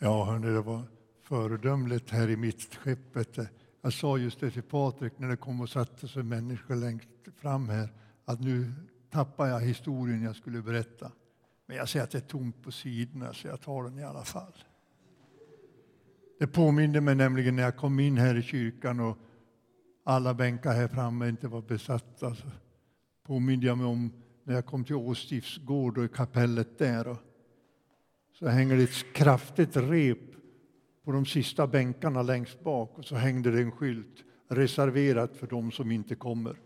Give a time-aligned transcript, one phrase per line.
[0.00, 0.82] Ja, hörni, det var
[1.22, 3.38] föredömligt här i mittskeppet.
[3.82, 7.68] Jag sa just det till Patrik när det kom och satte sig människor längst fram
[7.68, 7.92] här,
[8.24, 8.72] att nu
[9.10, 11.12] tappar jag historien jag skulle berätta.
[11.66, 14.24] Men jag ser att det är tomt på sidorna, så jag tar den i alla
[14.24, 14.52] fall.
[16.38, 19.18] Det påminde mig nämligen när jag kom in här i kyrkan och
[20.04, 22.34] alla bänkar här framme inte var besatta.
[22.34, 22.46] Så
[23.26, 24.12] påminde jag mig om
[24.44, 27.16] när jag kom till Åstifs gård och i kapellet där.
[28.38, 30.18] Så hänger det ett kraftigt rep
[31.04, 35.70] på de sista bänkarna längst bak och så hängde det en skylt reserverat för dem
[35.70, 36.60] som inte kommer.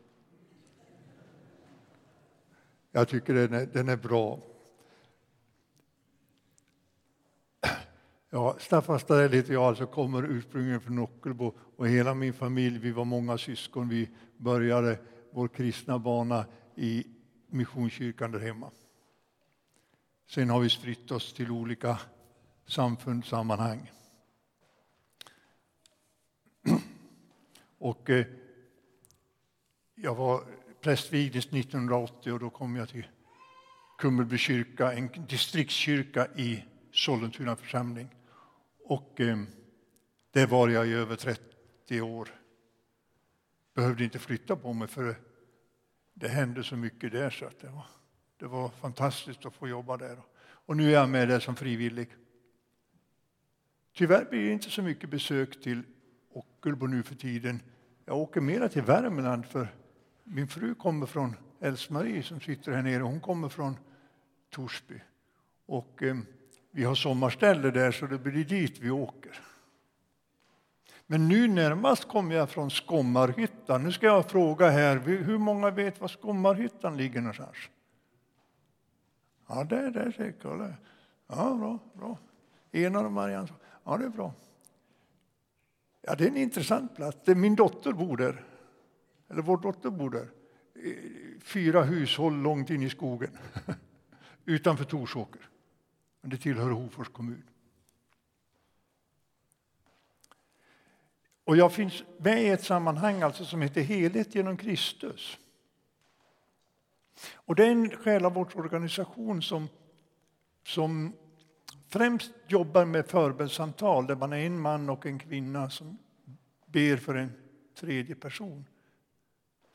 [2.91, 4.41] Jag tycker den är, den är bra.
[8.31, 12.93] Ja, Staffan Starell heter jag, alltså kommer ursprungligen från Ockelbo och hela min familj, vi
[12.93, 14.99] var många syskon, vi började
[15.31, 16.45] vår kristna bana
[16.77, 17.07] i
[17.47, 18.71] Missionskyrkan där hemma.
[20.27, 21.99] Sen har vi spritt oss till olika
[22.67, 23.91] samfundssammanhang.
[27.79, 28.27] Och eh,
[29.95, 30.45] jag var
[30.81, 33.07] prästvigdes 1980 och då kom jag till
[33.99, 38.09] Kummelby kyrka, en distriktskyrka i Sollentuna församling.
[38.85, 39.39] Och eh,
[40.31, 42.29] där var jag i över 30 år.
[43.75, 45.17] Behövde inte flytta på mig för
[46.15, 47.87] det hände så mycket där så att det var,
[48.43, 50.19] det var fantastiskt att få jobba där.
[50.43, 52.09] Och nu är jag med där som frivillig.
[53.95, 55.83] Tyvärr blir det inte så mycket besök till
[56.33, 57.63] Ockelbo nu för tiden.
[58.05, 59.69] Jag åker mera till Värmland för
[60.25, 63.03] min fru kommer från Else-Marie som sitter här nere.
[63.03, 63.77] Hon kommer från
[64.51, 65.01] Torsby.
[65.67, 66.17] Och eh,
[66.71, 69.41] vi har sommarställe där så det blir dit vi åker.
[71.07, 73.83] Men nu närmast kommer jag från Skommarhyttan.
[73.83, 77.57] Nu ska jag fråga här, hur många vet var Skommarhyttan ligger någonstans?
[79.55, 80.75] Ja, där, där ser jag.
[81.27, 82.19] Ja, bra, bra.
[82.73, 83.49] Enar och Marianne.
[83.85, 84.35] Ja, det är bra.
[86.03, 87.27] Ja, det är en intressant plats.
[87.27, 88.45] Min dotter bor där.
[89.29, 90.29] Eller vår dotter bor där.
[91.41, 93.39] Fyra hushåll långt in i skogen
[94.45, 95.49] utanför Torsåker.
[96.21, 97.43] Men det tillhör Hofors kommun.
[101.45, 105.39] Och jag finns med i ett sammanhang alltså som heter Helhet genom Kristus.
[107.35, 109.69] Och det är en själavårdsorganisation som,
[110.67, 111.13] som
[111.89, 115.99] främst jobbar med förbönssamtal där man är en man och en kvinna som
[116.67, 117.33] ber för en
[117.75, 118.65] tredje person.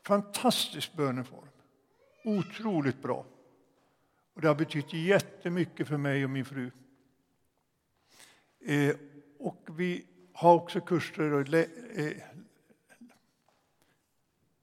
[0.06, 1.48] Fantastisk böneform.
[2.24, 3.26] Otroligt bra.
[4.34, 6.70] Och det har betytt jättemycket för mig och min fru.
[8.60, 8.96] Eh,
[9.38, 11.64] och vi har också kurser och eh,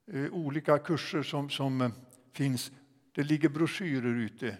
[0.07, 1.91] eh, olika kurser som, som eh,
[2.35, 2.71] finns.
[3.11, 4.57] Det ligger broschyrer ute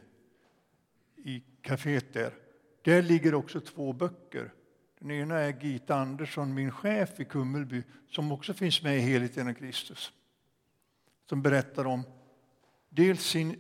[1.16, 2.34] i kaféet där.
[2.82, 4.54] Där ligger också två böcker.
[5.00, 9.38] Den ena är Gita Andersson, min chef i Kummelby, som också finns med i Heligt
[9.38, 10.12] genom Kristus.
[11.30, 12.04] Som berättar om
[12.90, 13.60] dels sin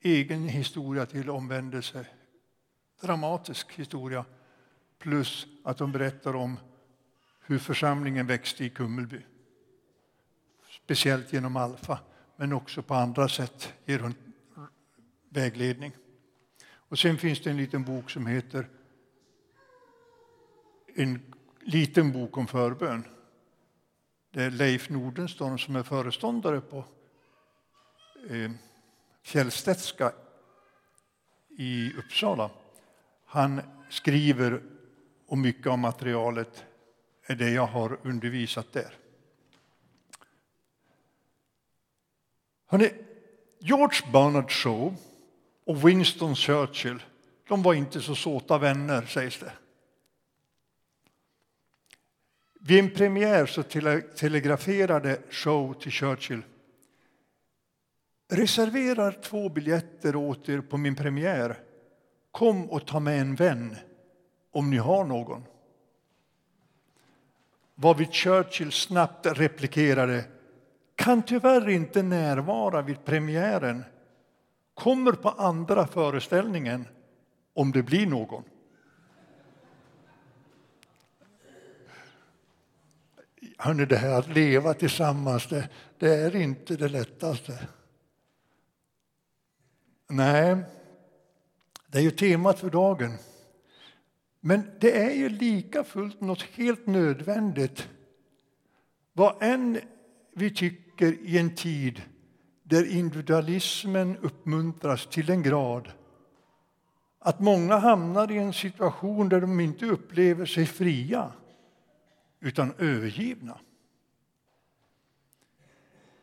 [0.00, 2.06] egen historia till omvändelse,
[3.00, 4.24] dramatisk historia,
[4.98, 6.56] plus att de berättar om
[7.40, 9.20] hur församlingen växte i Kummelby.
[10.70, 11.98] Speciellt genom Alfa,
[12.36, 14.14] men också på andra sätt ger hon
[15.28, 15.92] vägledning.
[16.66, 18.68] Och sen finns det en liten bok som heter
[20.96, 23.04] En liten bok om förbön.
[24.30, 26.84] Det är Leif Nordenstånd som är föreståndare på
[28.30, 28.50] eh,
[29.22, 30.12] Fjällstedtska
[31.58, 32.50] i Uppsala.
[33.24, 34.62] Han skriver,
[35.26, 36.64] och mycket av materialet
[37.26, 38.94] är det jag har undervisat där.
[42.66, 42.90] Hörrni,
[43.58, 44.96] George Bernard Shaw
[45.64, 47.02] och Winston Churchill
[47.48, 49.52] de var inte så såta vänner, sägs det.
[52.60, 53.62] Vid en premiär så
[54.16, 56.42] telegraferade Shaw till Churchill
[58.28, 61.60] reserverar två biljetter åt er på min premiär.
[62.30, 63.76] Kom och ta med en vän,
[64.50, 65.44] om ni har någon.
[67.74, 70.24] Varvid Churchill snabbt replikerade
[70.94, 73.84] kan tyvärr inte närvara vid premiären.
[74.74, 76.88] Kommer på andra föreställningen,
[77.54, 78.44] om det blir någon.
[83.58, 85.68] Hörrni, det här att leva tillsammans, det,
[85.98, 87.68] det är inte det lättaste.
[90.08, 90.56] Nej,
[91.86, 93.18] det är ju temat för dagen.
[94.40, 97.88] Men det är ju lika fullt något helt nödvändigt.
[99.12, 99.80] Vad än
[100.32, 102.02] vi tycker i en tid
[102.62, 105.92] där individualismen uppmuntras till en grad
[107.18, 111.32] att många hamnar i en situation där de inte upplever sig fria,
[112.40, 113.60] utan övergivna.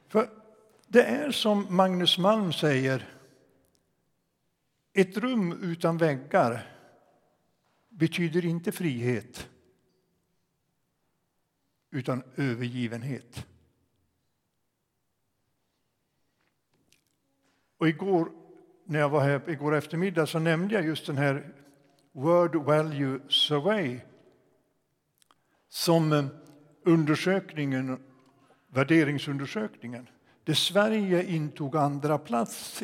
[0.08, 0.30] För
[0.88, 3.10] det är som Magnus Malm säger,
[4.94, 6.76] ett rum utan väggar
[7.90, 9.50] betyder inte frihet,
[11.92, 13.46] utan övergivenhet.
[17.82, 18.32] Och igår
[18.86, 21.54] när jag var här igår eftermiddag så nämnde jag just den här
[22.12, 24.00] Word Value Survey
[25.70, 26.26] som eh,
[26.86, 28.04] undersökningen,
[28.68, 30.10] värderingsundersökningen
[30.44, 32.84] där Sverige intog andra plats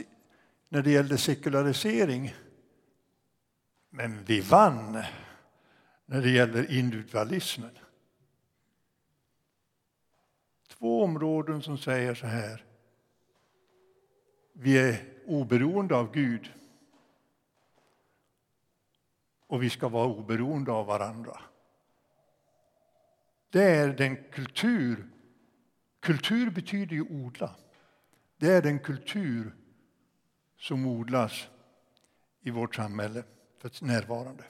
[0.69, 2.33] när det gällde sekularisering.
[3.89, 5.03] Men vi vann
[6.05, 7.77] när det gäller individualismen.
[10.67, 12.67] Två områden som säger så här.
[14.59, 16.53] Vi är oberoende av Gud
[19.47, 21.41] och vi ska vara oberoende av varandra.
[23.49, 25.07] Det är den kultur
[26.07, 27.55] Kultur betyder ju odla.
[28.37, 29.55] Det är den kultur
[30.57, 31.47] som odlas
[32.41, 33.23] i vårt samhälle
[33.57, 34.43] för närvarande.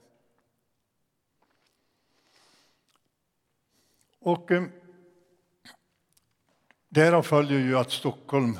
[4.20, 4.64] Och eh,
[6.90, 8.60] därav följer ju att Stockholm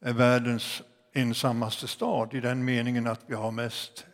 [0.00, 0.82] är världens
[1.12, 4.06] ensammaste stad i den meningen att vi har mest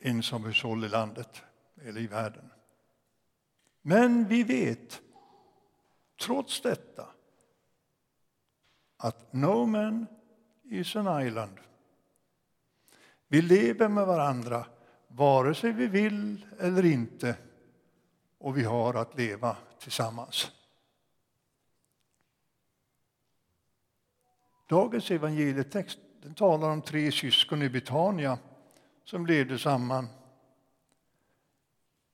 [0.00, 1.42] ensamhushåll i landet
[1.82, 2.50] eller i världen.
[3.82, 5.00] Men vi vet
[6.20, 7.08] trots detta
[8.96, 10.06] att no man
[10.64, 11.60] is an island.
[13.28, 14.66] Vi lever med varandra
[15.08, 17.36] vare sig vi vill eller inte
[18.38, 20.50] och vi har att leva tillsammans.
[24.70, 28.38] Dagens evangelietext den talar om tre syskon i Betania
[29.04, 30.08] som levde samman.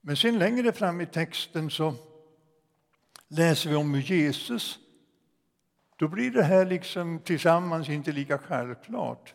[0.00, 1.94] Men sen längre fram i texten så
[3.28, 4.78] läser vi om Jesus,
[5.96, 9.34] då blir det här liksom tillsammans inte lika självklart.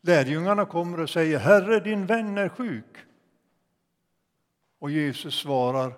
[0.00, 2.96] Lärjungarna kommer och säger Herre, din vän är sjuk.
[4.78, 5.94] Och Jesus svarar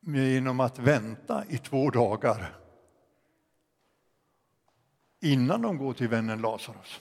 [0.00, 2.61] genom att vänta i två dagar
[5.22, 7.00] innan de går till vännen Lazarus.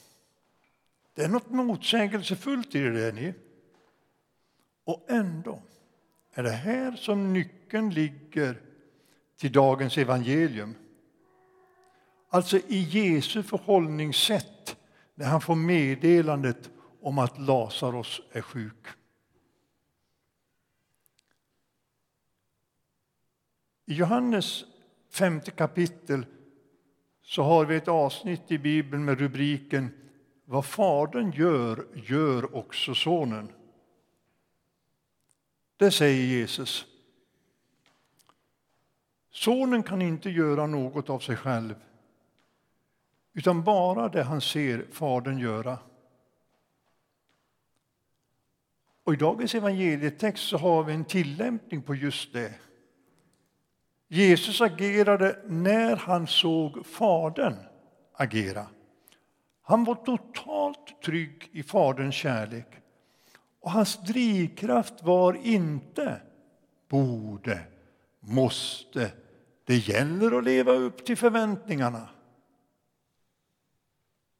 [1.13, 3.11] Det är något motsägelsefullt i det där.
[3.11, 3.33] Ni.
[4.83, 5.61] Och ändå
[6.33, 8.61] är det här som nyckeln ligger
[9.37, 10.75] till dagens evangelium.
[12.29, 14.77] Alltså i Jesu förhållningssätt
[15.15, 16.69] när han får meddelandet
[17.01, 18.87] om att Lazarus är sjuk.
[23.85, 24.63] I Johannes
[25.09, 26.25] femte kapitel
[27.21, 29.91] så har vi ett avsnitt i Bibeln med rubriken
[30.45, 33.51] Vad Fadern gör, gör också Sonen.
[35.77, 36.85] Det säger Jesus.
[39.31, 41.75] Sonen kan inte göra något av sig själv
[43.33, 45.79] utan bara det han ser Fadern göra.
[49.03, 52.53] Och I dagens evangelietext så har vi en tillämpning på just det.
[54.13, 57.55] Jesus agerade när han såg Fadern
[58.13, 58.67] agera.
[59.61, 62.67] Han var totalt trygg i Faderns kärlek.
[63.59, 66.21] Och hans drivkraft var inte
[66.87, 67.67] borde,
[68.19, 69.11] måste,
[69.63, 72.09] det gäller att leva upp till förväntningarna.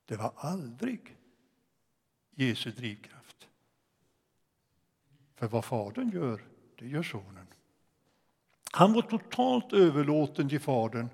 [0.06, 1.18] Det var aldrig
[2.36, 3.48] Jesu drivkraft.
[5.36, 6.42] För vad Fadern gör,
[6.80, 7.48] det gör Sonen.
[8.72, 11.10] Han var totalt överlåten till Fadern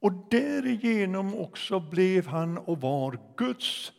[0.00, 3.92] och därigenom också blev han och var Guds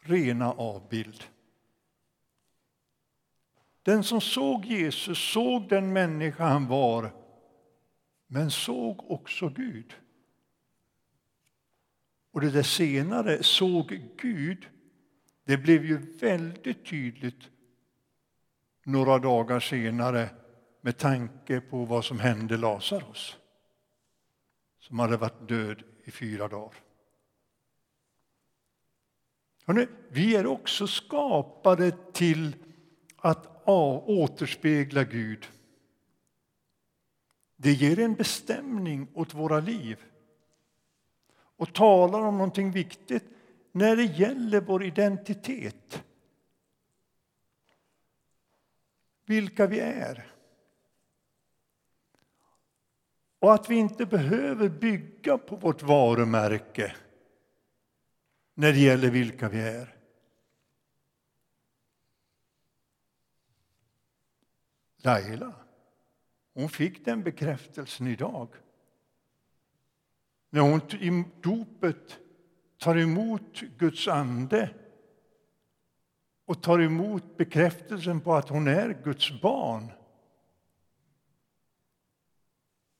[0.00, 1.24] rena avbild.
[3.82, 7.12] Den som såg Jesus såg den människa han var,
[8.26, 9.94] men såg också Gud.
[12.32, 14.66] Och det där senare, såg Gud,
[15.44, 17.50] det blev ju väldigt tydligt
[18.84, 20.28] några dagar senare
[20.86, 23.36] med tanke på vad som hände Lazarus
[24.78, 26.74] som hade varit död i fyra dagar.
[29.64, 32.56] Hörrni, vi är också skapade till
[33.16, 35.46] att återspegla Gud.
[37.56, 40.04] Det ger en bestämning åt våra liv
[41.34, 43.24] och talar om någonting viktigt
[43.72, 46.04] när det gäller vår identitet.
[49.24, 50.35] Vilka vi är.
[53.38, 56.96] Och att vi inte behöver bygga på vårt varumärke
[58.54, 59.96] när det gäller vilka vi är.
[64.96, 65.52] Laila,
[66.54, 68.48] hon fick den bekräftelsen idag.
[70.50, 72.18] När hon i dopet
[72.78, 74.70] tar emot Guds ande
[76.44, 79.92] och tar emot bekräftelsen på att hon är Guds barn.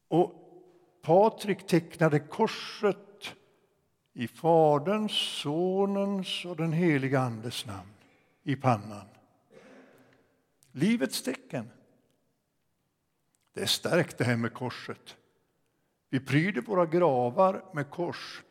[0.08, 0.42] Och
[1.02, 3.34] Patrik tecknade korset
[4.12, 7.92] i Faderns, Sonens och den heliga Andes namn
[8.42, 9.06] i pannan.
[10.72, 11.70] Livets tecken.
[13.52, 15.16] Det är starkt det här med korset.
[16.10, 18.42] Vi pryder våra gravar med kors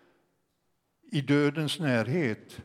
[1.12, 2.62] i dödens närhet.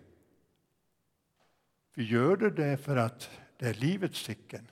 [1.95, 4.69] Vi gör det därför att det är livets tecken,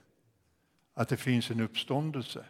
[0.95, 2.45] att det finns en uppståndelse.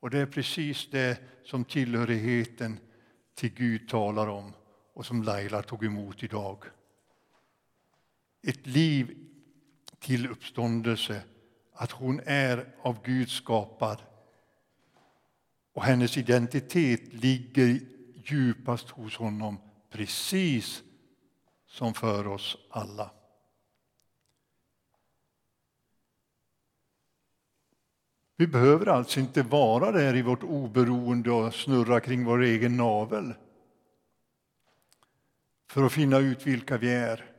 [0.00, 2.78] Och det är precis det som tillhörigheten
[3.34, 4.52] till Gud talar om
[4.94, 6.64] och som Laila tog emot idag.
[8.42, 9.18] Ett liv
[9.98, 11.22] till uppståndelse,
[11.72, 14.02] att hon är av Gud skapad
[15.72, 17.80] och hennes identitet ligger
[18.24, 19.58] djupast hos honom,
[19.90, 20.82] precis
[21.66, 23.10] som för oss alla.
[28.40, 33.34] Vi behöver alltså inte vara där i vårt oberoende och snurra kring vår egen navel
[35.66, 37.32] för att finna ut vilka vi är.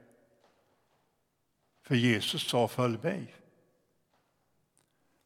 [1.84, 3.36] För Jesus sa följ mig.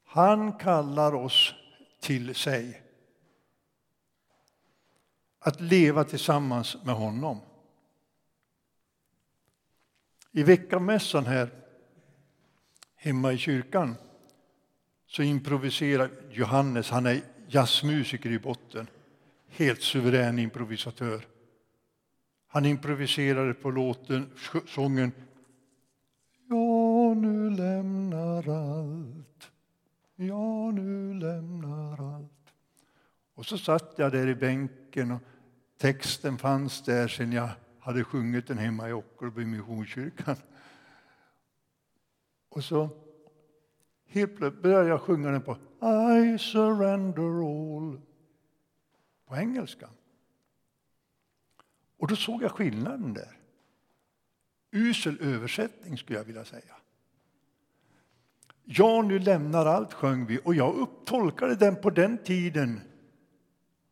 [0.04, 1.54] Han kallar oss
[2.00, 2.82] till sig
[5.40, 7.40] att leva tillsammans med honom.
[10.32, 11.50] I veckamässan här
[12.96, 13.96] hemma i kyrkan
[15.16, 18.88] så improviserar Johannes, han är jazzmusiker i botten,
[19.48, 21.28] helt suverän improvisatör.
[22.48, 24.32] Han improviserade på låten,
[24.68, 25.12] sången
[26.50, 29.52] Ja, nu lämnar allt,
[30.16, 32.54] ja, nu lämnar allt.
[33.34, 35.22] Och så satt jag där i bänken och
[35.78, 40.36] Texten fanns där sen jag hade sjungit den hemma i Ockelbo Missionskyrkan.
[42.50, 43.05] Och så
[44.08, 45.58] helt plötsligt började jag sjunga den på
[46.26, 48.02] I surrender all
[49.26, 49.90] på engelska.
[51.98, 53.40] Och då såg jag skillnaden där.
[54.72, 56.76] Usel översättning skulle jag vilja säga.
[58.64, 62.82] Ja, nu lämnar allt, sjöng vi, och jag upptolkade den på den tiden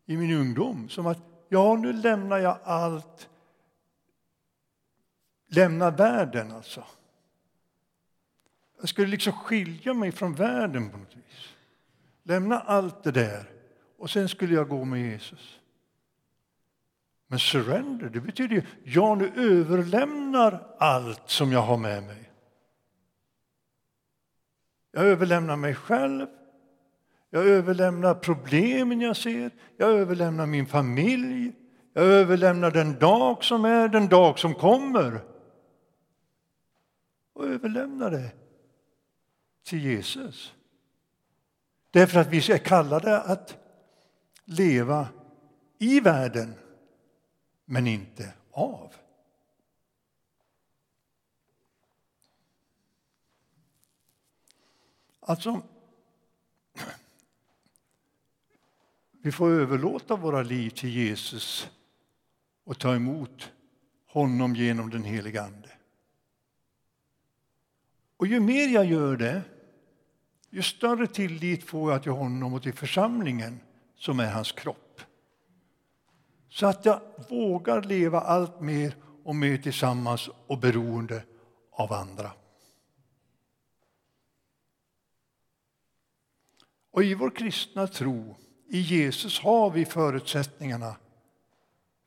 [0.05, 3.29] i min ungdom som att ja, nu lämnar jag allt.
[5.47, 6.83] lämnar världen, alltså.
[8.83, 11.55] Jag skulle liksom skilja mig från världen på något vis.
[12.23, 13.49] Lämna allt det där
[13.97, 15.59] och sen skulle jag gå med Jesus.
[17.27, 22.31] Men surrender, det betyder ju jag nu överlämnar allt som jag har med mig.
[24.91, 26.27] Jag överlämnar mig själv,
[27.29, 31.53] jag överlämnar problemen jag ser, jag överlämnar min familj,
[31.93, 35.19] jag överlämnar den dag som är, den dag som kommer.
[37.33, 38.42] Och överlämnar det
[39.63, 40.53] till Jesus.
[41.91, 43.57] Därför att vi är kallade att
[44.45, 45.07] leva
[45.77, 46.53] i världen,
[47.65, 48.93] men inte av.
[55.19, 55.61] Alltså,
[59.25, 61.69] Vi får överlåta våra liv till Jesus
[62.63, 63.51] och ta emot
[64.07, 65.69] honom genom den heliga Ande.
[68.17, 69.41] Och ju mer jag gör det,
[70.53, 73.59] ju större tillit får jag till honom och till församlingen
[73.95, 75.01] som är hans kropp.
[76.49, 81.23] Så att jag vågar leva allt mer och mer tillsammans och beroende
[81.71, 82.31] av andra.
[86.91, 88.35] Och i vår kristna tro
[88.67, 90.95] i Jesus har vi förutsättningarna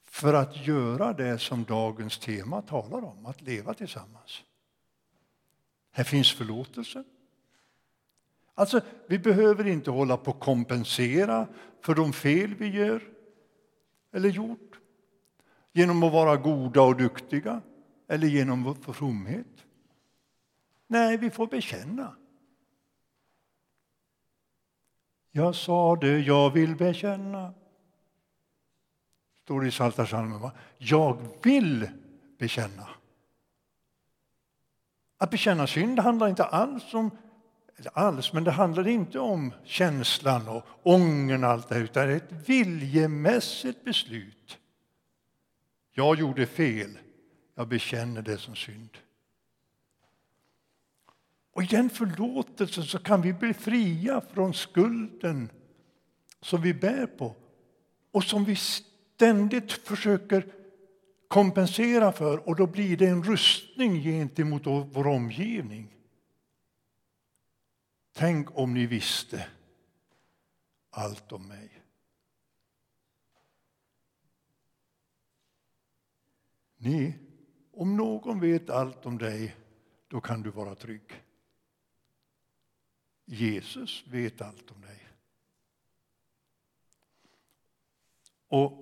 [0.04, 4.42] för att göra det som dagens tema talar om, att leva tillsammans.
[5.90, 7.04] Här finns förlåtelse.
[8.58, 11.46] Alltså, vi behöver inte hålla på att kompensera
[11.80, 13.02] för de fel vi gör
[14.12, 14.80] eller gjort
[15.72, 17.62] genom att vara goda och duktiga
[18.08, 19.64] eller genom vår fromhet.
[20.86, 22.16] Nej, vi får bekänna.
[25.30, 27.54] Jag sa det, jag vill bekänna.
[29.42, 30.50] Står det i Psaltarpsalmen.
[30.78, 31.88] Jag vill
[32.38, 32.88] bekänna.
[35.18, 37.10] Att bekänna synd handlar inte alls om
[37.92, 42.16] alls, men det handlar inte om känslan och ångern och allt det utan det är
[42.16, 44.58] ett viljemässigt beslut.
[45.92, 46.98] Jag gjorde fel.
[47.54, 48.98] jag bekänner det som synd.
[51.52, 55.50] Och i den förlåtelsen så kan vi bli fria från skulden
[56.40, 57.34] som vi bär på
[58.12, 60.46] och som vi ständigt försöker
[61.28, 65.95] kompensera för och då blir det en rustning gentemot vår omgivning.
[68.18, 69.48] Tänk om ni visste
[70.90, 71.82] allt om mig.
[76.76, 77.18] Ni,
[77.72, 79.56] om någon vet allt om dig,
[80.08, 81.24] då kan du vara trygg.
[83.24, 85.08] Jesus vet allt om dig.
[88.48, 88.72] Och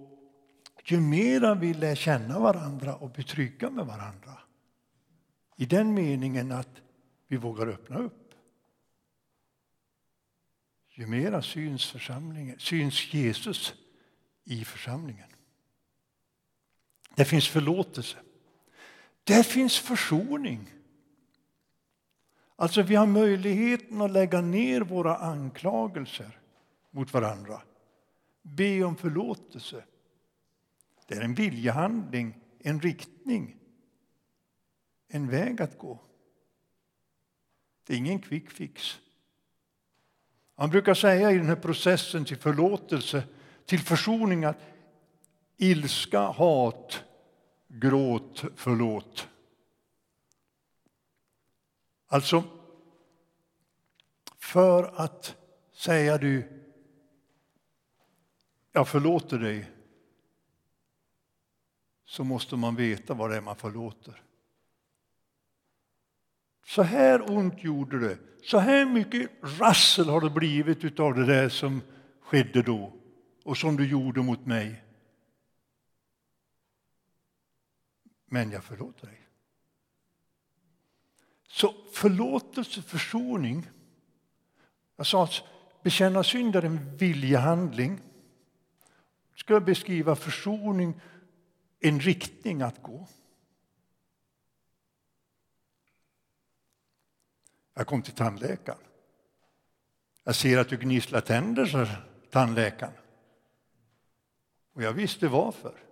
[0.84, 4.38] ju mera vi lär känna varandra och bli trygga med varandra
[5.56, 6.82] i den meningen att
[7.26, 8.23] vi vågar öppna upp
[10.94, 13.74] ju mera syns, församlingen, syns Jesus
[14.44, 15.28] i församlingen.
[17.14, 18.16] Det finns förlåtelse.
[19.24, 20.70] Det finns försoning.
[22.56, 26.40] Alltså vi har möjligheten att lägga ner våra anklagelser
[26.90, 27.62] mot varandra.
[28.42, 29.84] Be om förlåtelse.
[31.06, 33.56] Det är en viljehandling, en riktning,
[35.08, 36.00] en väg att gå.
[37.86, 39.00] Det är ingen quick fix.
[40.56, 43.22] Han brukar säga i den här processen till förlåtelse,
[43.66, 44.58] till försoning att
[45.56, 47.04] ilska, hat,
[47.68, 49.28] gråt, förlåt.
[52.06, 52.44] Alltså,
[54.38, 55.36] för att
[55.72, 56.62] säga du,
[58.72, 59.70] jag förlåter dig,
[62.04, 64.22] så måste man veta vad det är man förlåter.
[66.64, 68.18] Så här ont gjorde det.
[68.42, 71.82] Så här mycket rassel har det blivit av det där som
[72.20, 72.92] skedde då
[73.44, 74.84] och som du gjorde mot mig.
[78.26, 79.20] Men jag förlåter dig.
[81.48, 83.70] Så förlåtelse, försoning.
[84.96, 85.42] Jag sa att
[85.82, 88.00] bekänna synd är en viljehandling.
[89.36, 91.00] Ska jag beskriva försoning,
[91.80, 93.08] en riktning att gå.
[97.74, 98.78] Jag kom till tandläkaren.
[100.24, 101.86] Jag ser att du gnisslar tänder, sa
[102.30, 102.92] tandläkaren.
[104.72, 105.84] Och jag visste varför.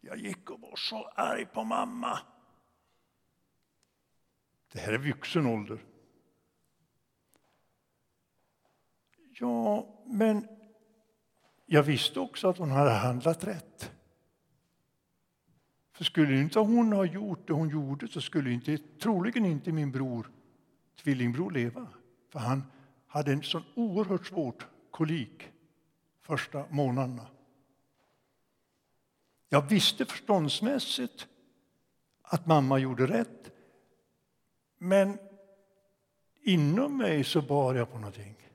[0.00, 2.18] Jag gick och var så arg på mamma.
[4.72, 5.78] Det här är vuxen ålder.
[9.40, 10.48] Ja, men
[11.66, 13.92] jag visste också att hon hade handlat rätt.
[15.92, 19.92] För skulle inte hon ha gjort det hon gjorde så skulle inte, troligen inte min
[19.92, 20.30] bror,
[20.96, 21.88] tvillingbror leva.
[22.28, 22.62] För han
[23.06, 25.50] hade en så oerhört svårt kolik
[26.20, 27.26] första månaderna.
[29.48, 31.28] Jag visste förståndsmässigt
[32.22, 33.50] att mamma gjorde rätt.
[34.78, 35.18] Men
[36.42, 38.50] inom mig så bar jag på någonting.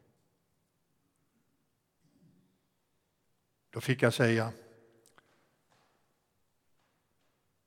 [3.70, 4.52] Då fick jag säga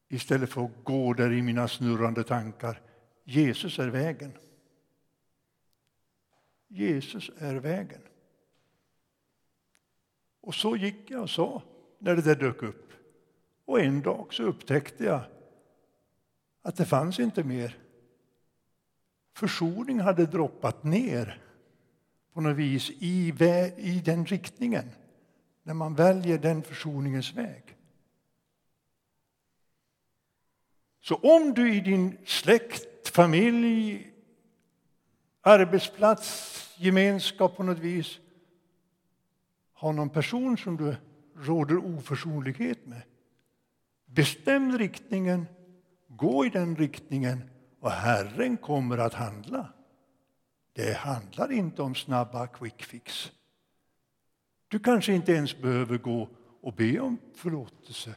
[0.08, 2.80] istället för att gå där i mina snurrande tankar.
[3.24, 4.32] Jesus är vägen.
[6.72, 8.00] Jesus är vägen.
[10.40, 11.62] Och så gick jag och sa
[11.98, 12.92] när det där dök upp.
[13.64, 15.20] Och en dag så upptäckte jag
[16.62, 17.78] att det fanns inte mer.
[19.34, 21.42] Försoning hade droppat ner
[22.32, 23.34] på något vis i,
[23.76, 24.90] i den riktningen
[25.62, 27.76] när man väljer den försoningens väg.
[31.00, 34.06] Så om du i din släkt, familj,
[35.40, 38.20] arbetsplats, gemenskap på något vis
[39.72, 40.96] har någon person som du
[41.36, 43.02] råder oförsonlighet med
[44.14, 45.46] Bestäm riktningen,
[46.08, 49.72] gå i den riktningen och Herren kommer att handla.
[50.72, 53.32] Det handlar inte om snabba quick fix.
[54.68, 56.28] Du kanske inte ens behöver gå
[56.60, 58.14] och be om förlåtelse.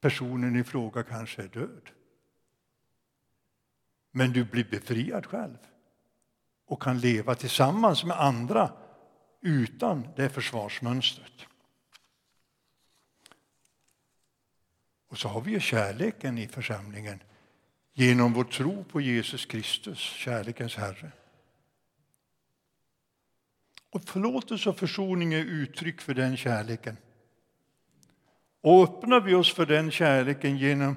[0.00, 1.90] Personen i fråga kanske är död.
[4.10, 5.58] Men du blir befriad själv
[6.70, 8.72] och kan leva tillsammans med andra
[9.40, 11.32] utan det försvarsmönstret.
[15.08, 17.22] Och så har vi ju kärleken i församlingen
[17.92, 21.12] genom vår tro på Jesus Kristus, kärlekens Herre.
[23.90, 26.96] Och förlåtelse och försoning är uttryck för den kärleken.
[28.60, 30.96] Och öppnar vi oss för den kärleken genom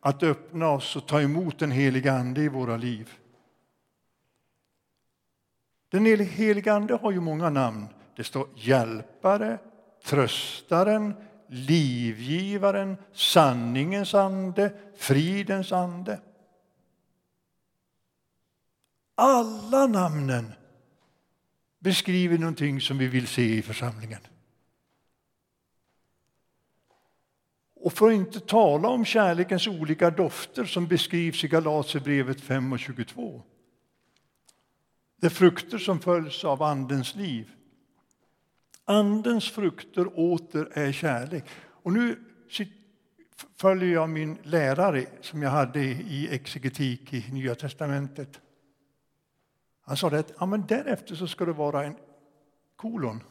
[0.00, 3.18] att öppna oss och ta emot den heliga Ande i våra liv.
[5.88, 7.86] Den helige Ande har ju många namn.
[8.16, 9.58] Det står hjälpare,
[10.04, 11.14] tröstaren,
[11.48, 16.20] livgivaren, sanningens ande, fridens ande.
[19.14, 20.52] Alla namnen
[21.78, 24.20] beskriver någonting som vi vill se i församlingen.
[27.80, 32.78] Och för att inte tala om kärlekens olika dofter som beskrivs i Galaterbrevet 5 och
[32.78, 33.42] 22.
[35.20, 37.50] Det är frukter som följs av Andens liv.
[38.84, 41.44] Andens frukter åter är kärlek.
[41.82, 42.24] Och nu
[43.56, 48.40] följer jag min lärare som jag hade i exegetik i Nya testamentet.
[49.80, 51.96] Han sa att ja, men därefter så ska det vara en
[52.76, 53.22] kolon.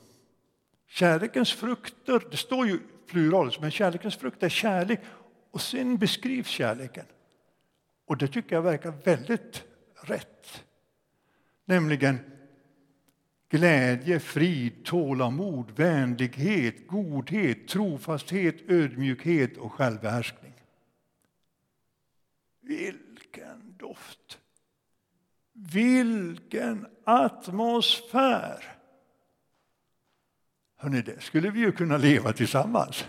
[0.88, 5.00] Kärlekens frukter, det står ju plural, men kärlekens frukt är kärlek.
[5.52, 7.06] Och sen beskrivs kärleken.
[8.06, 9.64] Och det tycker jag verkar väldigt
[10.02, 10.64] rätt.
[11.68, 12.20] Nämligen
[13.50, 20.54] glädje, frid, tålamod, vänlighet, godhet, trofasthet, ödmjukhet och självbehärskning.
[22.60, 24.40] Vilken doft!
[25.54, 28.76] Vilken atmosfär!
[30.76, 33.06] Hörrni, det skulle vi ju kunna leva tillsammans.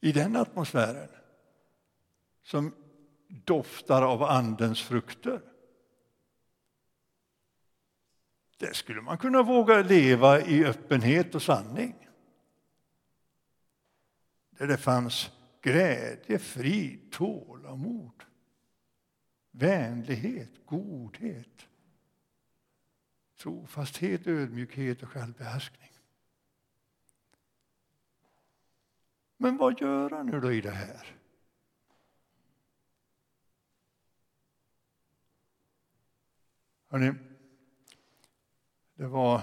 [0.00, 1.08] I den atmosfären
[2.42, 2.72] som
[3.28, 5.40] doftar av Andens frukter.
[8.58, 12.08] Där skulle man kunna våga leva i öppenhet och sanning.
[14.50, 18.24] Där det fanns glädje, frid, tålamod,
[19.50, 21.68] vänlighet, godhet,
[23.36, 25.90] trofasthet, ödmjukhet och självbehärskning.
[29.36, 31.16] Men vad gör han nu då i det här?
[36.88, 37.14] Hörrni,
[38.96, 39.40] det var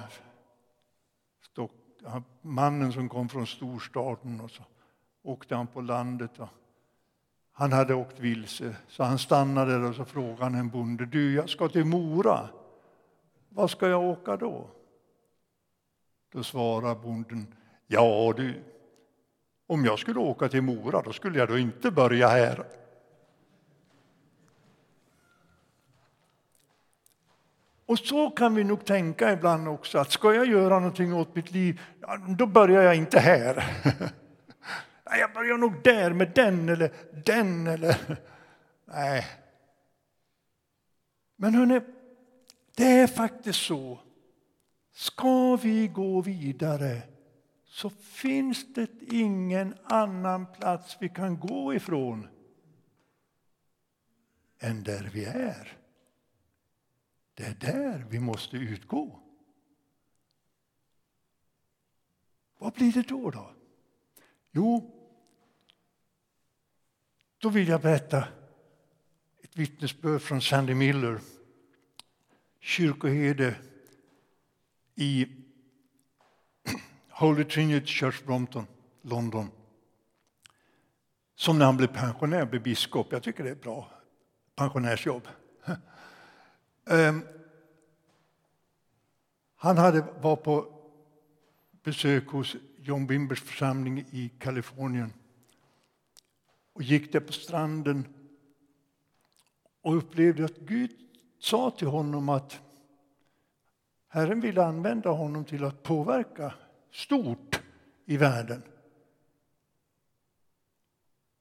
[2.41, 4.63] mannen som kom från storstaden och så
[5.23, 6.39] åkte han på landet.
[6.39, 6.47] Och
[7.51, 11.05] han hade åkt vilse, så han stannade och så frågade en bonde.
[11.05, 12.49] Du, jag ska till Mora.
[13.49, 14.67] Var ska jag åka då?
[16.31, 17.55] Då svarade bonden.
[17.87, 18.63] Ja du,
[19.67, 22.65] om jag skulle åka till Mora då skulle jag då inte börja här.
[27.91, 31.51] Och så kan vi nog tänka ibland också, att ska jag göra någonting åt mitt
[31.51, 31.81] liv,
[32.37, 33.63] då börjar jag inte här.
[35.19, 36.91] Jag börjar nog där med den eller
[37.25, 37.95] den eller...
[38.85, 39.25] Nej.
[41.35, 41.81] Men hörni,
[42.75, 43.99] det är faktiskt så.
[44.93, 47.01] Ska vi gå vidare
[47.65, 52.27] så finns det ingen annan plats vi kan gå ifrån
[54.59, 55.80] än där vi är.
[57.41, 59.19] Det är där vi måste utgå.
[62.57, 63.31] Vad blir det då?
[63.31, 63.53] då?
[64.51, 64.91] Jo,
[67.37, 68.27] då vill jag berätta
[69.43, 71.19] ett vittnesbörd från Sandy Miller,
[72.59, 73.55] kyrkoherde
[74.95, 75.27] i
[77.09, 78.67] Holy Trinity Church Brompton,
[79.01, 79.47] London.
[81.35, 83.11] Som när han blev pensionär blev biskop.
[83.11, 83.91] Jag tycker det är ett bra
[84.55, 85.27] pensionärsjobb.
[86.85, 87.21] Ehm,
[89.55, 90.81] han hade, var på
[91.83, 95.13] besök hos John Wimbers församling i Kalifornien
[96.73, 98.07] och gick där på stranden
[99.81, 100.91] och upplevde att Gud
[101.39, 102.59] sa till honom att
[104.07, 106.53] Herren ville använda honom till att påverka
[106.91, 107.61] stort
[108.05, 108.63] i världen.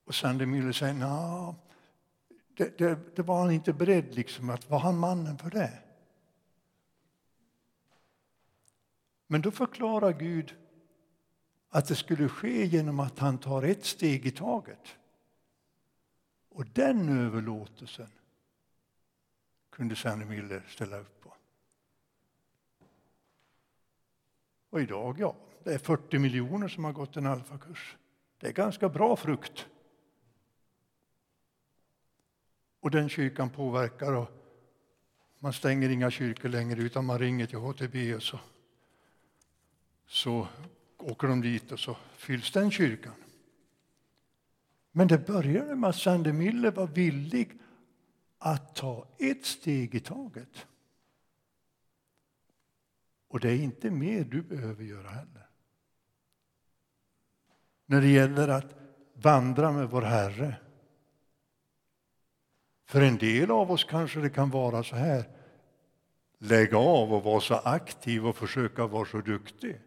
[0.05, 1.55] Och Sandy Miller säger,
[2.61, 5.79] det, det, det, var han inte beredd liksom att, var han mannen för det?
[9.27, 10.55] Men då förklarar Gud
[11.69, 14.97] att det skulle ske genom att han tar ett steg i taget.
[16.49, 18.11] Och den överlåtelsen
[19.71, 21.35] kunde Sanny Miller ställa upp på.
[24.71, 27.97] Och idag, ja, det är 40 miljoner som har gått en alfakurs.
[28.39, 29.69] Det är ganska bra frukt.
[32.81, 34.31] Och den kyrkan påverkar och
[35.39, 38.41] man stänger inga kyrkor längre utan man ringer till HTB och så,
[40.07, 40.49] så
[40.99, 43.15] åker de dit och så fylls den kyrkan.
[44.93, 47.59] Men det började med att Sander Miller var villig
[48.39, 50.67] att ta ett steg i taget.
[53.29, 55.47] Och det är inte mer du behöver göra heller.
[57.87, 58.75] När det gäller att
[59.15, 60.57] vandra med vår Herre.
[62.91, 65.25] För en del av oss kanske det kan vara så här.
[66.39, 69.81] Lägg av och vara så aktiv och försöka vara så duktig.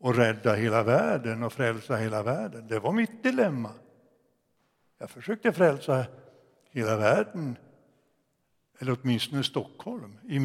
[0.00, 2.66] och rädda hela världen och frälsa hela världen.
[2.68, 3.70] Det var mitt dilemma.
[4.98, 6.04] Jag försökte frälsa
[6.70, 7.56] hela världen,
[8.78, 10.40] eller åtminstone Stockholm, i min